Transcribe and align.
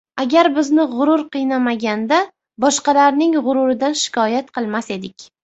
Agar 0.21 0.47
bizni 0.53 0.85
g‘urur 0.93 1.21
qiynamaganda, 1.35 2.19
boshqalarning 2.65 3.37
g‘ururidan 3.37 3.99
shikoyat 4.03 4.53
qilmas 4.59 4.93
edik. 4.99 5.31